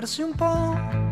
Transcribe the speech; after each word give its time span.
fermarsi 0.00 0.22
un 0.22 0.32
po' 0.32 1.09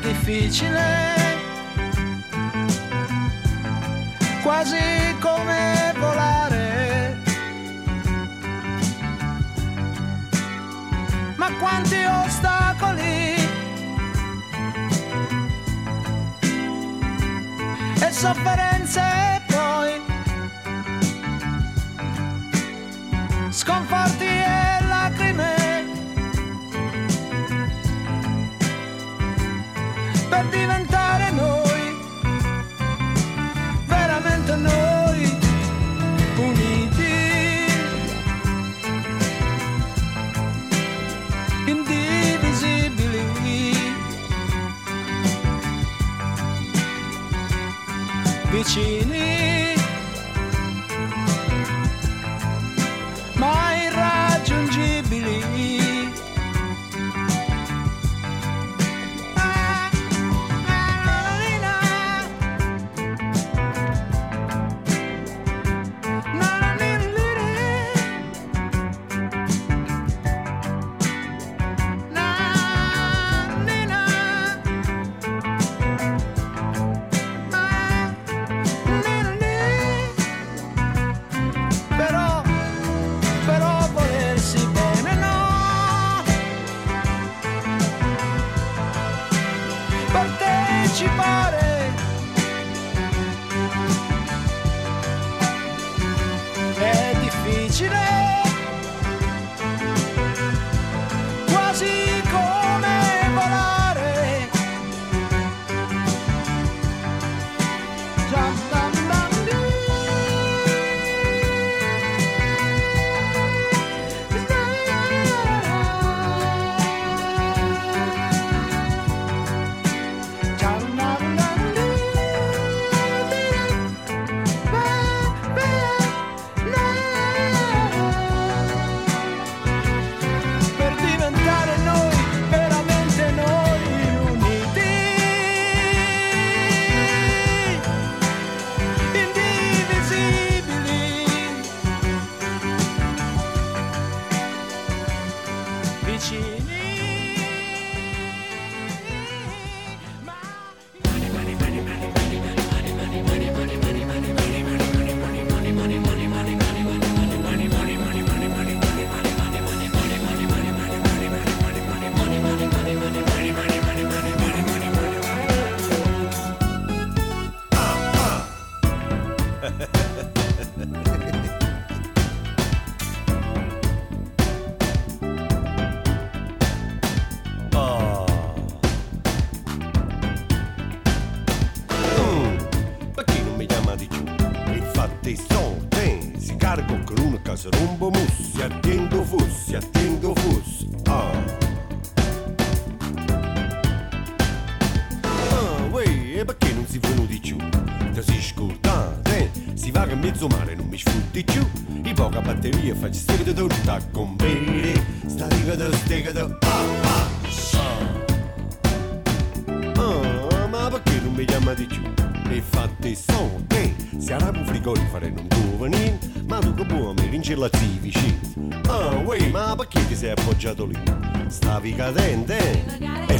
difficile, 0.00 1.36
quasi 4.42 5.16
come 5.20 5.92
volare. 5.98 7.16
Ma 11.36 11.50
quanti 11.58 12.04
ostacoli! 12.04 13.36
E 18.00 18.12
sofferenze 18.12 19.42
poi, 19.46 20.00
sconforti. 23.50 24.17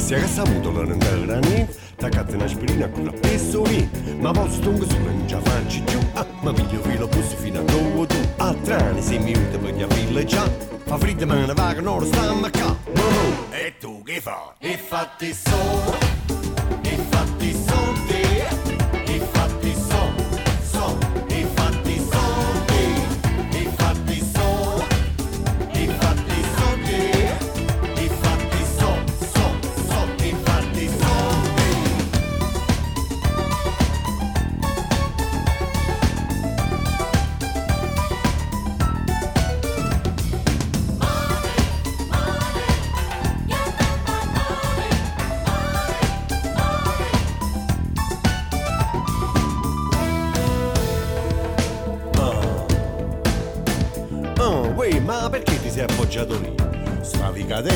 Sierra 0.09 0.27
Samudolarında 0.27 1.05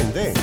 dipende. 0.04 0.34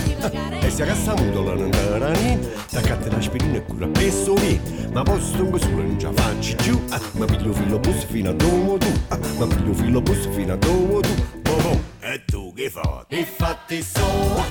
E 0.60 0.70
se 0.70 0.84
cassamutola 0.84 1.54
non 1.54 1.70
tarani, 1.70 2.38
staccate 2.66 3.08
eh. 3.08 3.10
l'aspirina 3.10 3.56
e 3.56 3.64
cura 3.64 3.86
pesso 3.86 4.34
lì. 4.34 4.60
Eh. 4.64 4.88
Ma 4.92 5.02
posto 5.02 5.44
un 5.44 5.58
solo 5.58 5.82
non 5.82 5.98
ce 5.98 6.06
la 6.06 6.22
faccio 6.22 6.56
giù, 6.56 6.82
eh. 6.92 7.18
Ma 7.18 7.24
piglio 7.26 7.52
filo 7.52 7.78
bus 7.78 8.04
fino 8.04 8.30
a 8.30 8.32
domo 8.32 8.78
tu. 8.78 8.92
Ma 9.08 9.46
piglio 9.46 9.72
filo 9.74 10.00
bus 10.00 10.28
fino 10.32 10.52
a 10.52 10.56
domo 10.56 11.00
tu. 11.00 11.14
Oh, 11.48 11.68
oh. 11.68 11.80
E 12.00 12.22
tu 12.24 12.52
che 12.54 12.70
fai? 12.70 13.04
Infatti 13.08 13.82
so, 13.82 14.44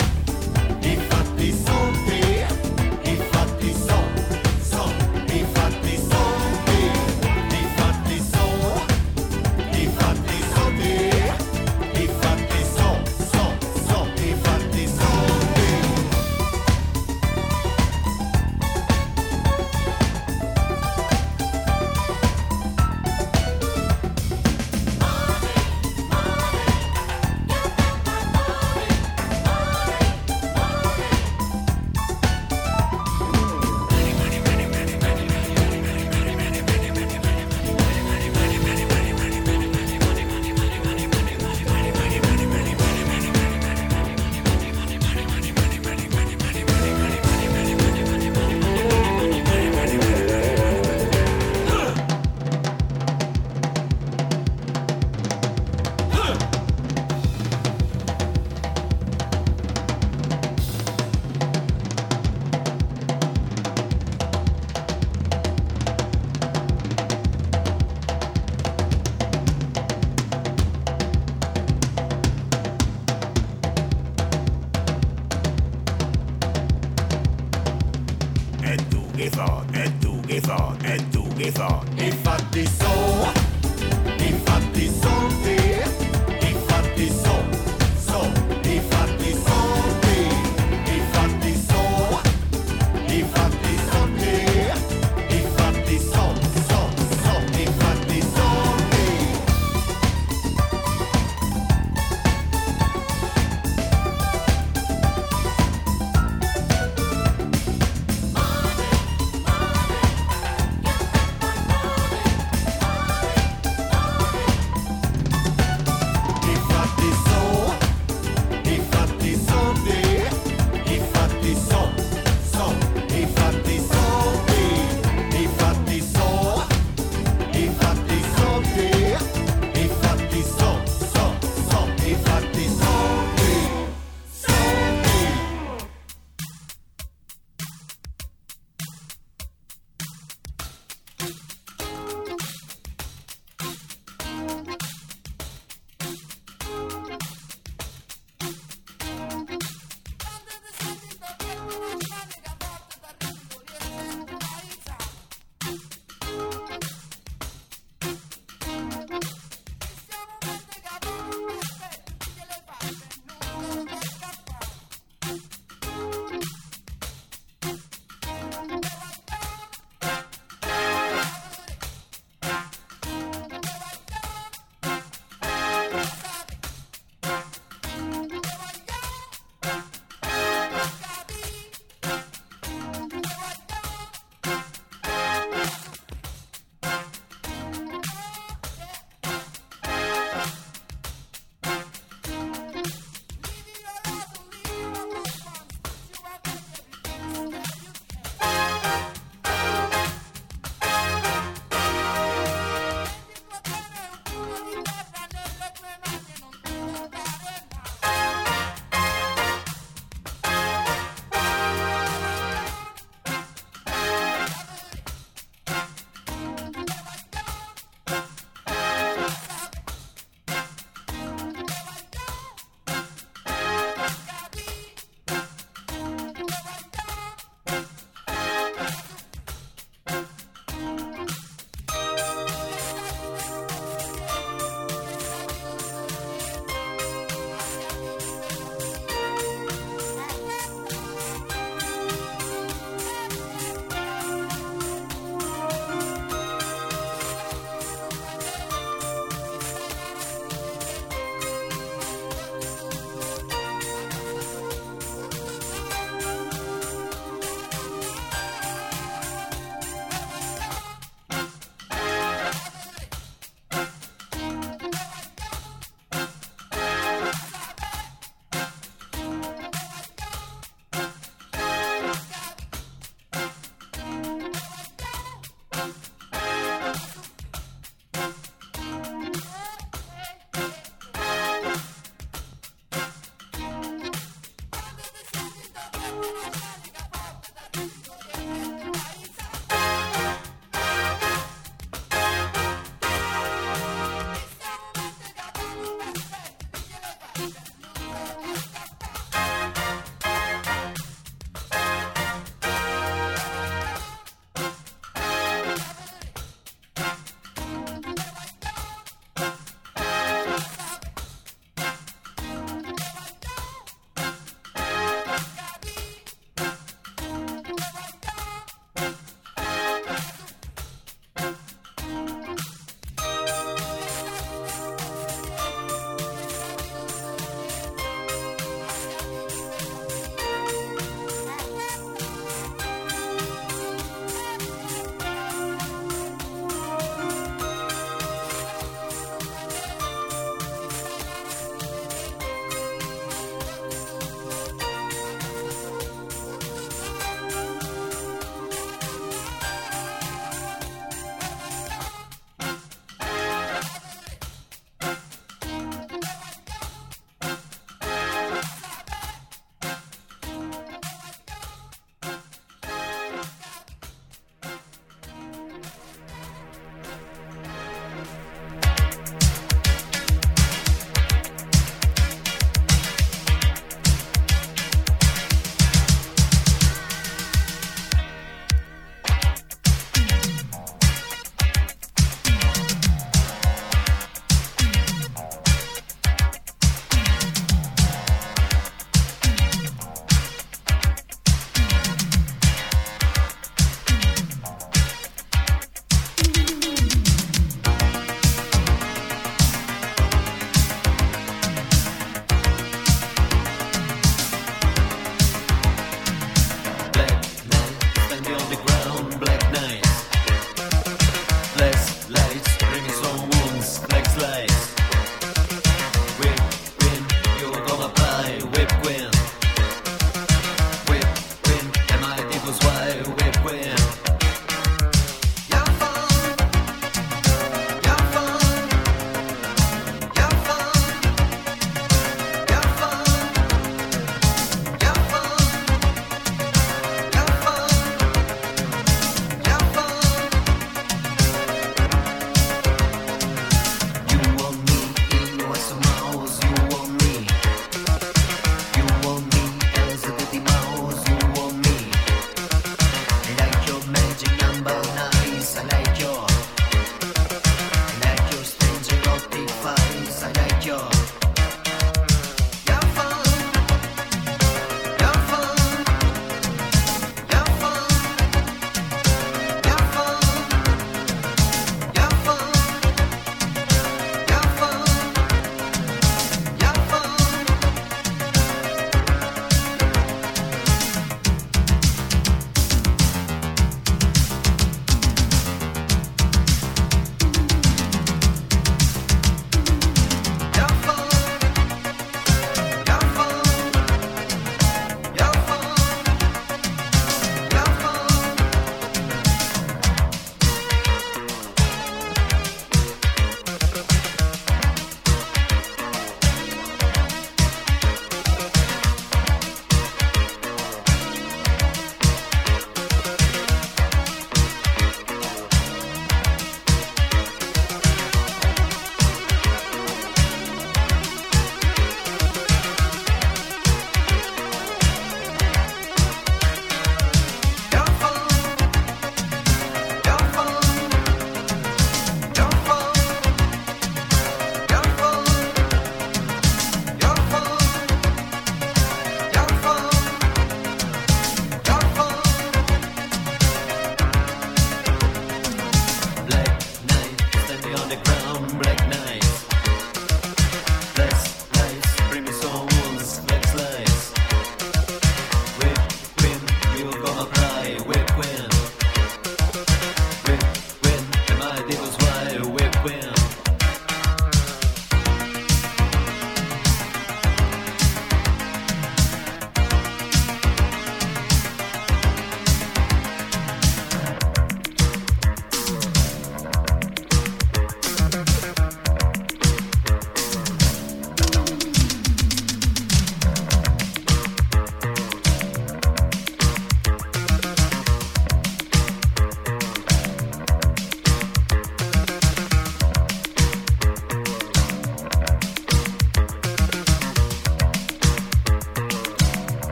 infatti 0.81 1.51
so. 1.51 1.98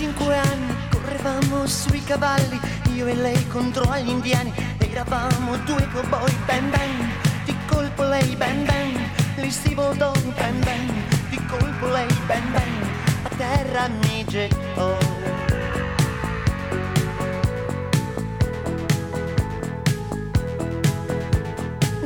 cinque 0.00 0.34
anni 0.34 0.74
correvamo 0.90 1.66
sui 1.66 2.02
cavalli, 2.02 2.58
io 2.94 3.06
e 3.06 3.14
lei 3.14 3.46
contro 3.48 3.84
agli 3.90 4.08
indiani, 4.08 4.50
eravamo 4.78 5.58
due 5.66 5.86
cowboy, 5.92 6.34
ben 6.46 6.70
ben, 6.70 7.10
di 7.44 7.54
colpo 7.66 8.04
lei, 8.04 8.34
ben 8.34 8.64
ben, 8.64 9.10
li 9.36 9.50
si 9.50 9.74
voltò, 9.74 10.10
ben 10.38 10.58
ben, 10.60 10.86
di 11.28 11.38
colpo 11.44 11.88
lei, 11.88 12.08
ben 12.26 12.50
ben, 12.50 12.72
a 13.24 13.28
terra 13.36 13.88
mi 13.88 14.24
gettò. 14.26 14.96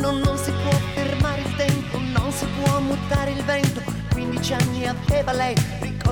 Non, 0.01 0.19
non 0.19 0.37
si 0.37 0.51
può 0.51 0.73
fermare 0.95 1.43
il 1.43 1.55
tempo, 1.55 1.99
non 2.13 2.33
si 2.33 2.45
può 2.61 2.81
mutare 2.81 3.31
il 3.31 3.45
vento, 3.45 3.81
15 4.15 4.53
anni 4.53 4.89
aveva 4.89 5.33
lei, 5.33 5.55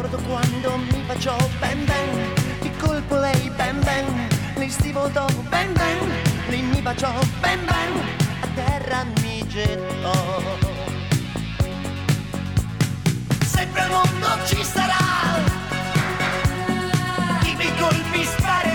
ricordo 0.03 0.28
quando 0.28 0.76
mi 0.78 1.03
baciò 1.07 1.36
ben 1.61 1.84
ben, 1.84 2.34
di 2.61 2.70
colpo 2.76 3.16
lei 3.18 3.50
ben 3.50 3.78
ben, 3.80 4.28
lei 4.57 4.68
si 4.68 4.90
votò 4.90 5.26
ben 5.48 5.72
ben, 5.72 5.98
lei 6.48 6.62
mi 6.62 6.80
baciò 6.80 7.12
ben 7.40 7.64
ben, 7.64 7.92
a 8.40 8.46
terra 8.55 9.05
mi 9.20 9.46
gettò. 9.46 10.42
Sempre 13.44 13.82
il 13.82 13.90
mondo 13.90 14.46
ci 14.46 14.64
sarà, 14.64 14.96
chi 17.42 17.55
mi 17.55 17.70
colpi 17.78 18.24
spara 18.24 18.71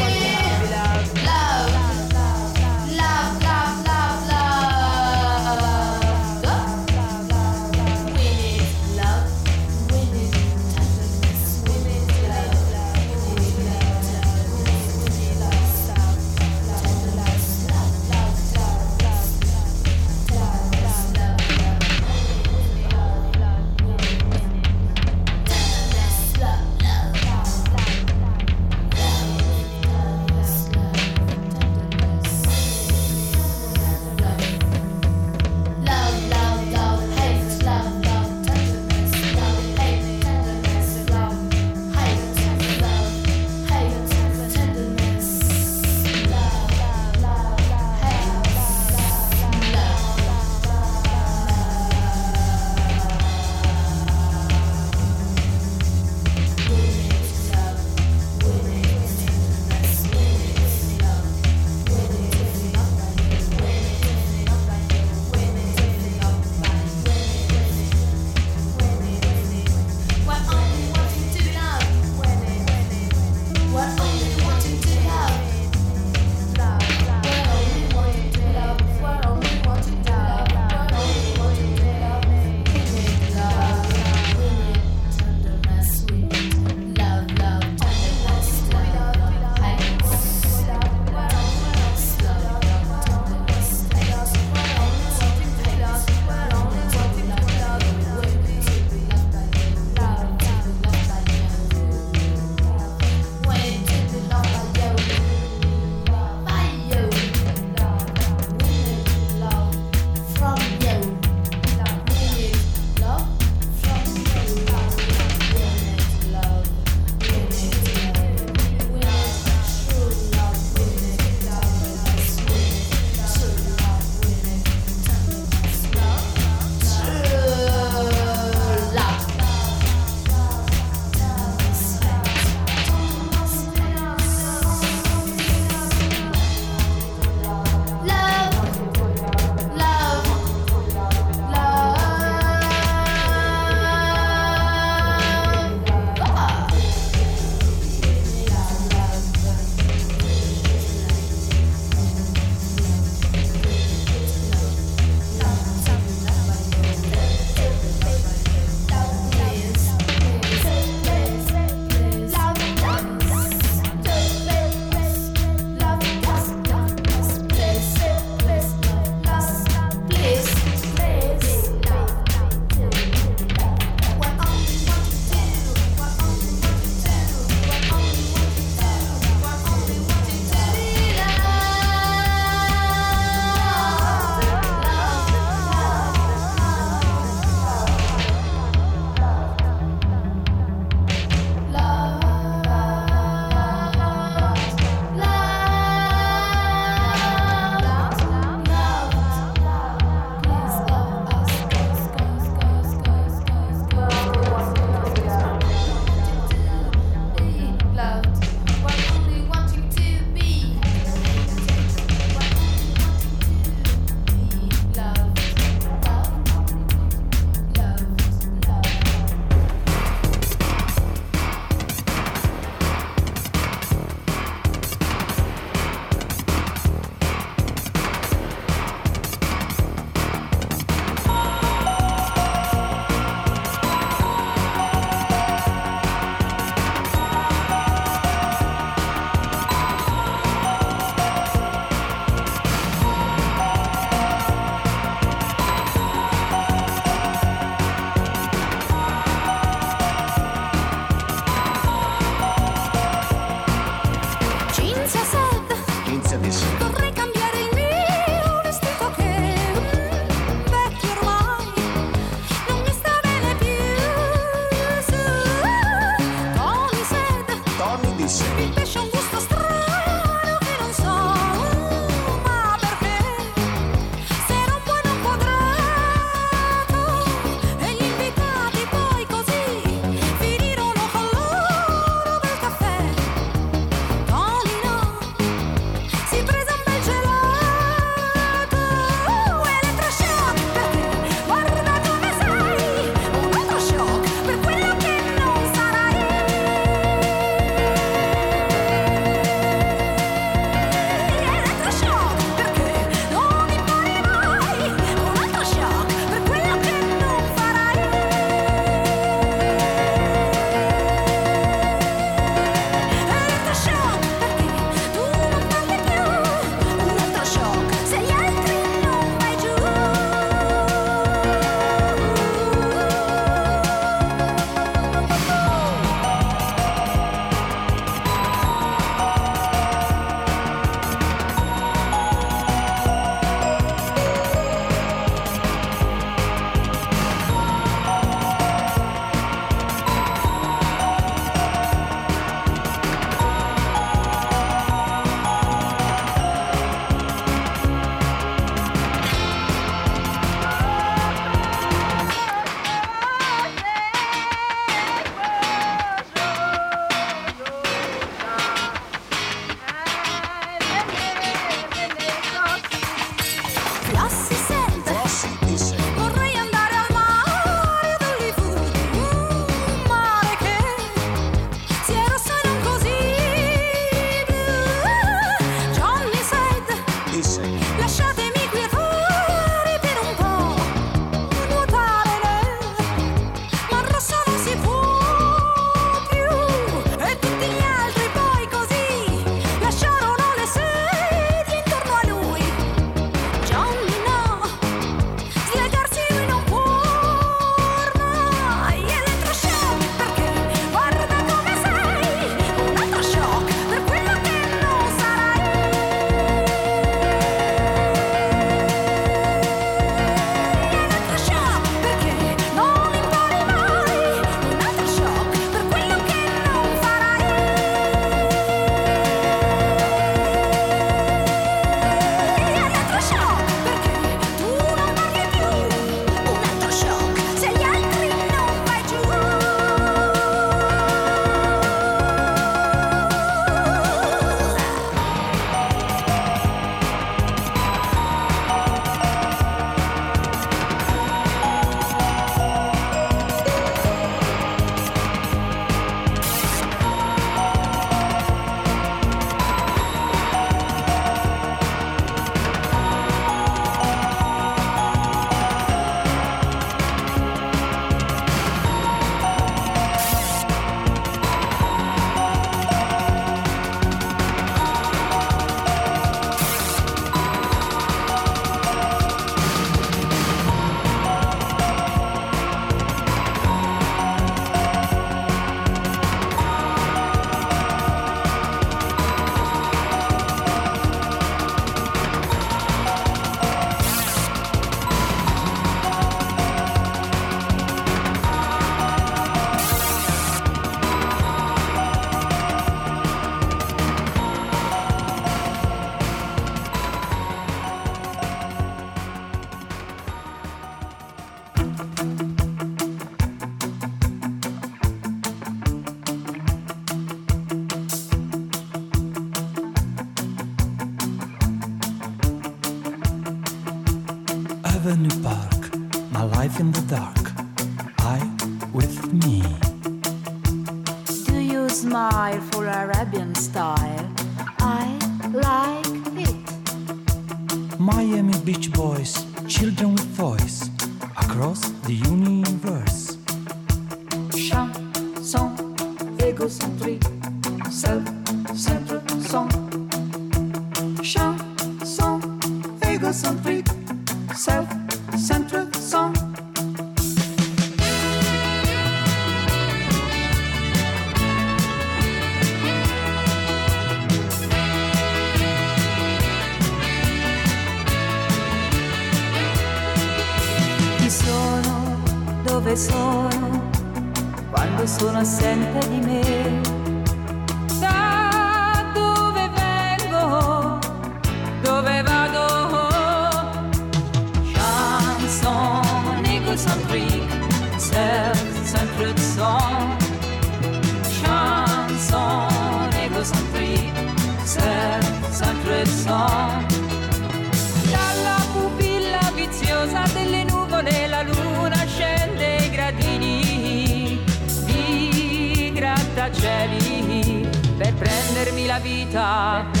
la 598.87 598.99
vita. 598.99 600.00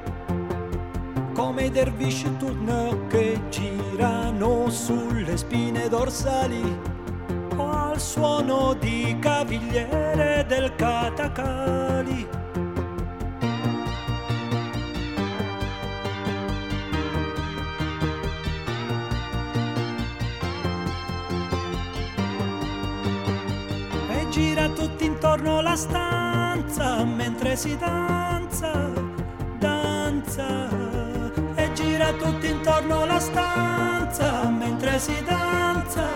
come 1.41 1.65
i 1.65 1.71
dervisci 1.71 2.37
turno 2.37 3.07
che 3.07 3.41
girano 3.49 4.69
sulle 4.69 5.35
spine 5.35 5.89
dorsali 5.89 6.61
al 7.57 7.99
suono 7.99 8.75
di 8.75 9.17
cavigliere 9.19 10.45
del 10.47 10.75
catacali. 10.75 12.27
E 24.09 24.29
gira 24.29 24.69
tutti 24.69 25.05
intorno 25.05 25.61
la 25.61 25.75
stanza 25.75 27.03
mentre 27.03 27.55
si 27.55 27.75
danza, 27.77 28.91
danza. 29.57 31.00
Gira 32.11 32.45
intorno 32.45 33.05
la 33.05 33.19
stanza 33.19 34.49
mentre 34.49 34.99
si 34.99 35.15
danza. 35.23 36.09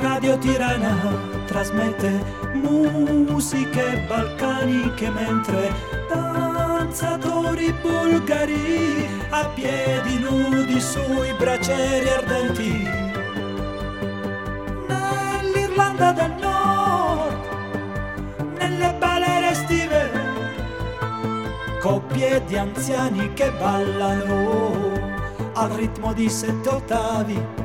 Radio 0.00 0.38
Tirana 0.38 0.96
trasmette 1.46 2.22
musiche 2.52 4.04
balcaniche 4.06 5.10
mentre 5.10 6.03
danzatori 6.94 7.74
bulgari 7.82 9.08
a 9.30 9.44
piedi 9.48 10.16
nudi 10.20 10.80
sui 10.80 11.32
bracieri 11.36 12.08
ardenti. 12.08 12.88
Nell'Irlanda 14.86 16.12
del 16.12 16.34
Nord, 16.40 17.34
nelle 18.58 18.94
balere 19.00 19.50
estive, 19.50 20.10
coppie 21.80 22.44
di 22.44 22.56
anziani 22.56 23.32
che 23.32 23.50
ballano 23.58 24.92
al 25.54 25.70
ritmo 25.70 26.12
di 26.12 26.28
sette 26.28 26.68
ottavi. 26.68 27.63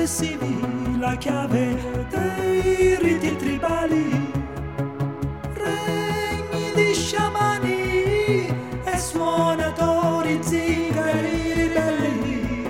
possessivi 0.00 0.98
la 0.98 1.14
chiave 1.16 2.06
dei 2.08 2.96
riti 2.96 3.36
tribali, 3.36 4.32
regni 5.52 6.72
di 6.74 6.94
sciamani 6.94 8.46
e 8.82 8.98
suonatori 8.98 10.38
zingari 10.40 11.52
ribelli. 11.52 12.66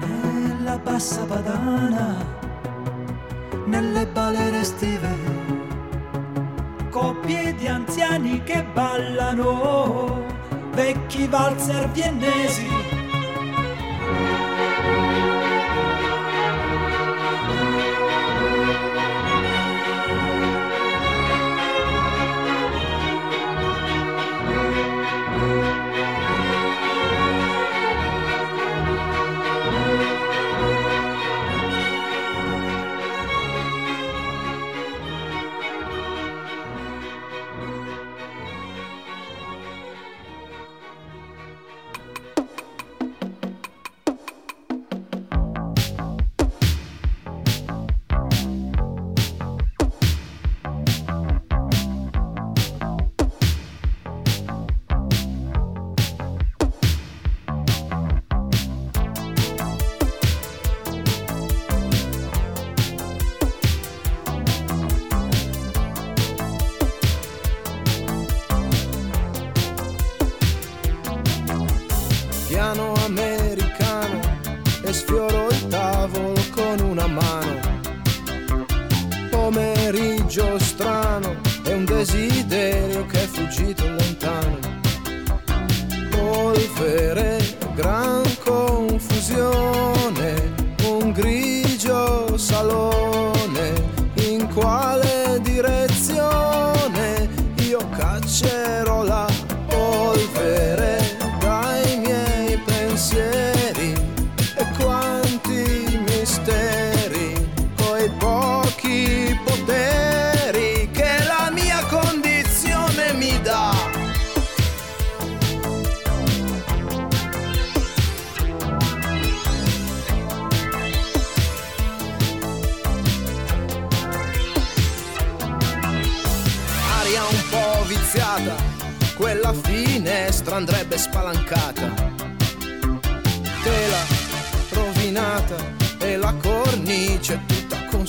Nella 0.00 0.78
bassa 0.78 1.24
padana, 1.26 2.16
nelle 3.66 4.04
balere 4.06 4.60
estive, 4.62 5.14
coppie 6.90 7.54
di 7.54 7.68
anziani 7.68 8.42
che 8.42 8.64
ballano, 8.64 10.24
vecchi 10.72 11.28
valzer 11.28 11.88
viennesi. 11.90 12.81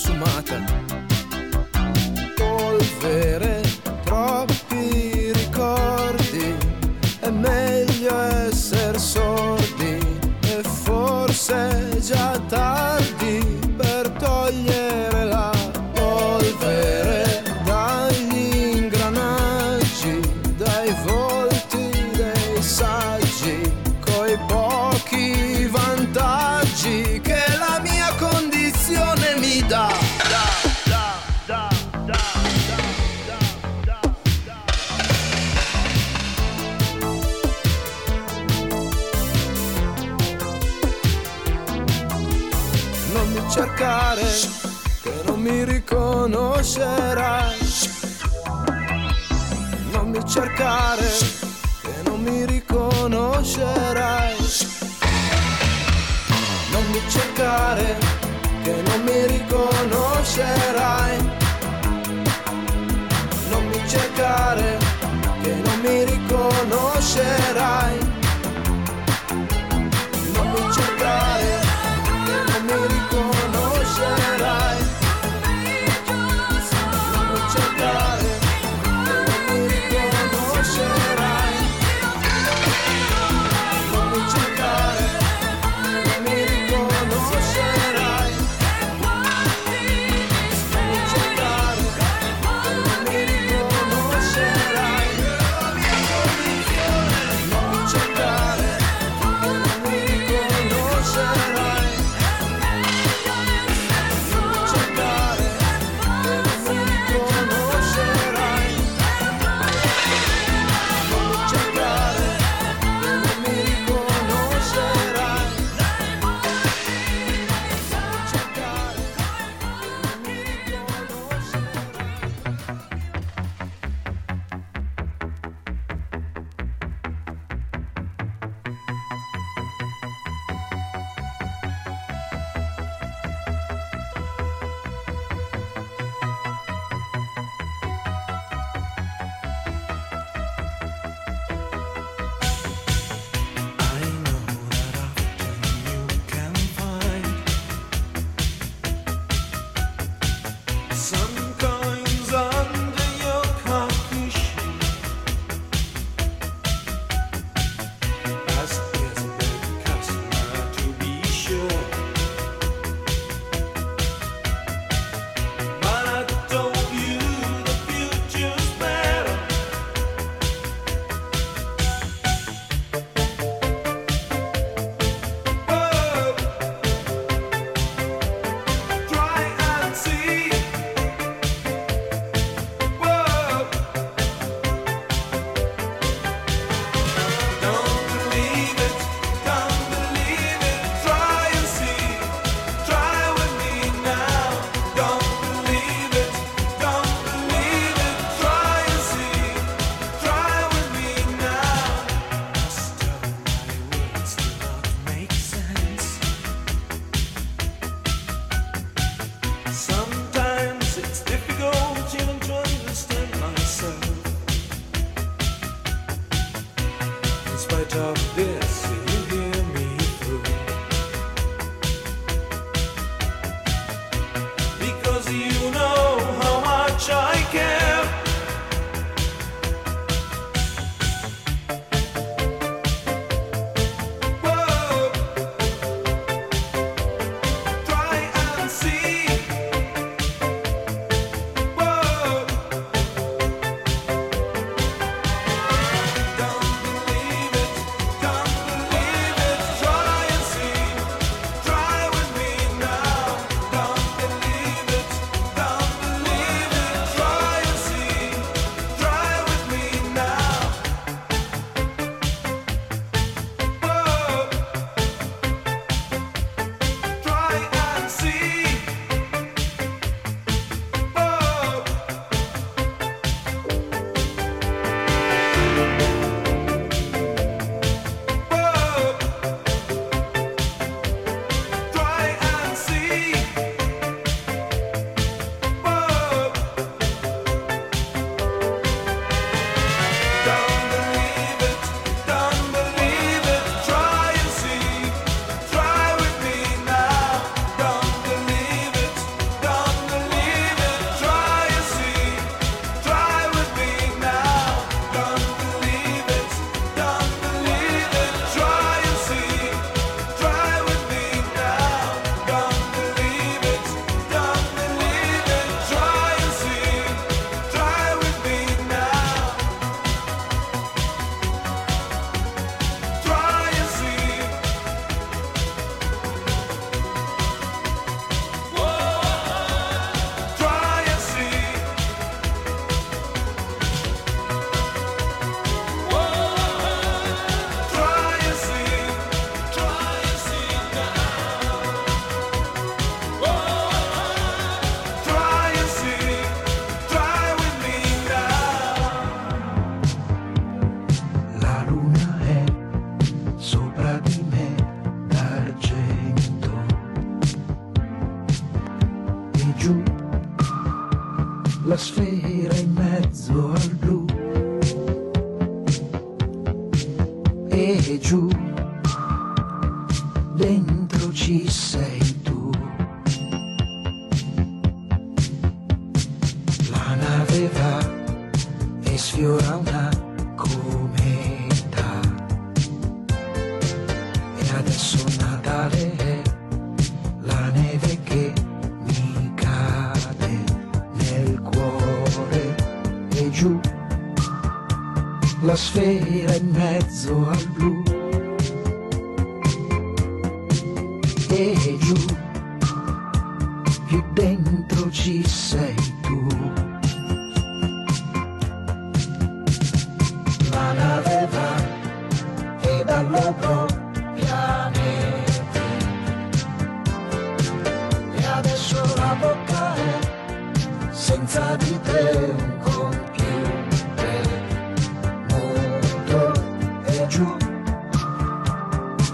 consumata. 0.03 0.59
Polvere 2.35 3.42
conoscerai. 46.73 47.57
Non 49.91 50.09
mi 50.09 50.25
cercare, 50.25 51.07
che 51.81 52.01
non 52.05 52.21
mi 52.21 52.45
riconoscerai. 52.45 54.35
Non 56.71 56.85
mi 56.89 57.01
cercare, 57.07 57.97
che 58.63 58.81
non 58.85 59.03
mi 59.03 59.27
riconoscerai. 59.27 61.17
Non 63.49 63.67
mi 63.67 63.87
cercare, 63.87 64.77
che 65.41 65.53
non 65.53 65.79
mi 65.81 66.03
riconoscerai. 66.05 68.02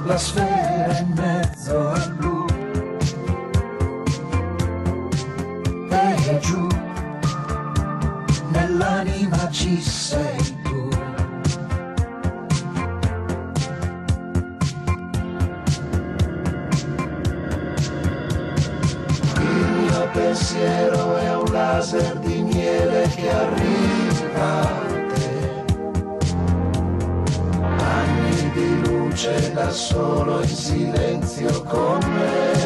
la 0.10 0.18
sfera 0.18 0.98
in 0.98 1.14
mezzo 1.14 1.90
al 1.90 2.14
blu. 2.16 2.46
E 5.92 6.40
giù, 6.40 6.68
nell'anima 8.52 9.50
ci 9.52 9.80
sei 9.80 10.58
tu. 10.64 10.90
Il 19.38 19.68
mio 19.78 20.10
pensiero 20.12 21.18
è 21.18 21.36
un 21.36 21.52
laser 21.52 22.18
di 22.18 22.39
da 29.60 29.72
solo 29.72 30.42
in 30.42 30.48
silenzio 30.48 31.64
con 31.64 32.00
me. 32.14 32.59